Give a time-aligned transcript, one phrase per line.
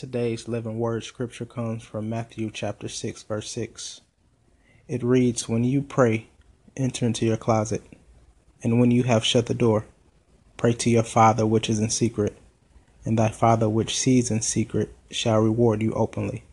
[0.00, 4.00] Today's living word scripture comes from Matthew chapter 6 verse 6.
[4.88, 6.30] It reads, "When you pray,
[6.74, 7.82] enter into your closet,
[8.62, 9.84] and when you have shut the door,
[10.56, 12.38] pray to your Father which is in secret,
[13.04, 16.44] and thy Father which sees in secret shall reward you openly."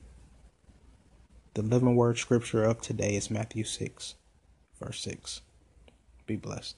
[1.54, 4.16] The living word scripture of today is Matthew 6
[4.78, 5.40] verse 6.
[6.26, 6.76] Be blessed.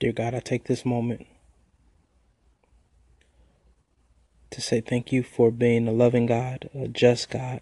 [0.00, 1.26] Dear God, I take this moment
[4.56, 7.60] to say thank you for being a loving God, a just God.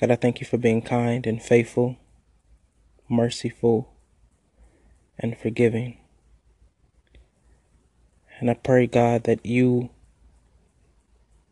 [0.00, 1.98] God, I thank you for being kind and faithful,
[3.06, 3.92] merciful,
[5.18, 5.98] and forgiving.
[8.40, 9.90] And I pray, God, that you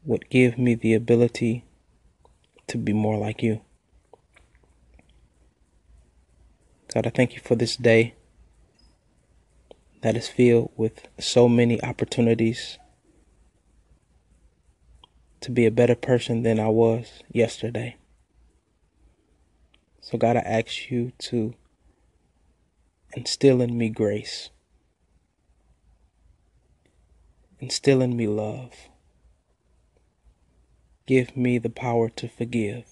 [0.06, 1.66] would give me the ability
[2.68, 3.60] to be more like you.
[6.94, 8.14] God, I thank you for this day
[10.06, 12.78] that is filled with so many opportunities
[15.40, 17.96] to be a better person than I was yesterday.
[20.00, 21.54] So, God, I ask you to
[23.16, 24.50] instill in me grace,
[27.58, 28.88] instill in me love,
[31.06, 32.84] give me the power to forgive.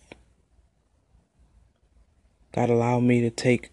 [2.51, 3.71] God, allow me to take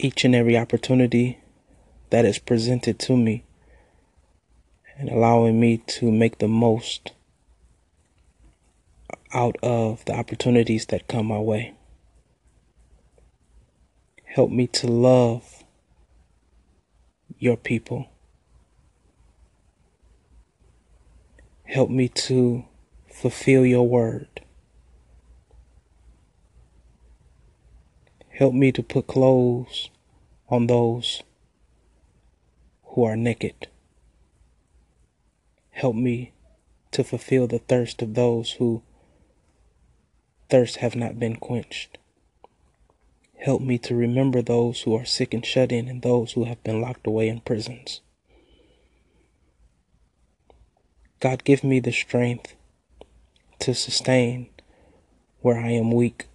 [0.00, 1.38] each and every opportunity
[2.08, 3.44] that is presented to me
[4.96, 7.12] and allowing me to make the most
[9.32, 11.74] out of the opportunities that come my way.
[14.24, 15.64] Help me to love
[17.38, 18.08] your people.
[21.64, 22.64] Help me to
[23.06, 24.39] fulfill your word.
[28.40, 29.90] Help me to put clothes
[30.48, 31.22] on those
[32.84, 33.68] who are naked.
[35.72, 36.32] Help me
[36.90, 38.80] to fulfill the thirst of those who
[40.48, 41.98] thirst have not been quenched.
[43.36, 46.64] Help me to remember those who are sick and shut in and those who have
[46.64, 48.00] been locked away in prisons.
[51.20, 52.54] God, give me the strength
[53.58, 54.48] to sustain
[55.42, 56.29] where I am weak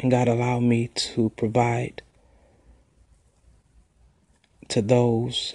[0.00, 2.02] and God, allow me to provide
[4.68, 5.54] to those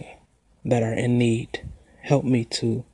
[0.63, 1.67] that are in need.
[2.01, 2.85] Help me to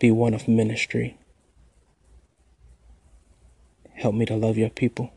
[0.00, 1.16] be one of ministry.
[3.94, 5.12] Help me to love your people.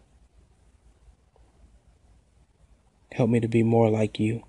[3.12, 4.44] Help me to be more like you.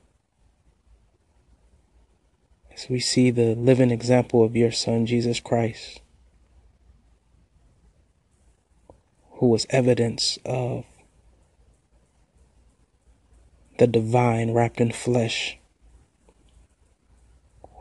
[2.74, 6.00] As we see the living example of your Son, Jesus Christ,
[9.40, 10.84] who was evidence of
[13.78, 15.58] the divine wrapped in flesh,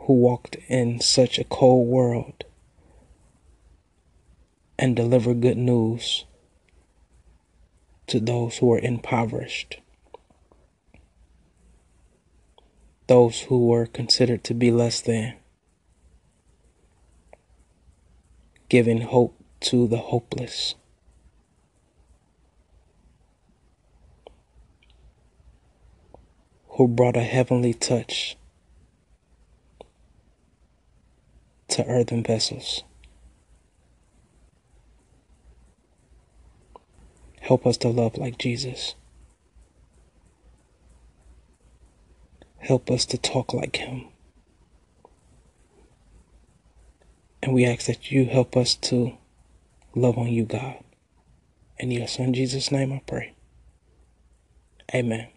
[0.06, 2.44] who walked in such a cold world
[4.78, 6.24] and delivered good news
[8.06, 9.80] to those who were impoverished,
[13.06, 15.34] those who were considered to be less than,
[18.70, 20.74] giving hope to the hopeless.
[26.80, 28.38] Who brought a heavenly touch
[31.68, 32.84] to earthen vessels.
[37.40, 38.94] Help us to love like Jesus.
[42.60, 44.06] Help us to talk like Him.
[47.42, 49.18] And we ask that you help us to
[49.94, 50.82] love on you, God.
[51.78, 53.34] In your Son Jesus' name I pray.
[54.94, 55.28] Amen.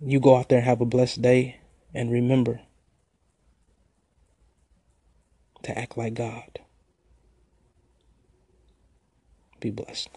[0.00, 1.60] You go out there and have a blessed day.
[1.94, 2.60] And remember
[5.62, 6.60] to act like God.
[9.60, 10.10] Be blessed.